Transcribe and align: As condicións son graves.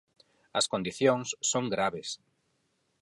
As 0.59 0.69
condicións 0.73 1.27
son 1.51 1.65
graves. 1.73 2.09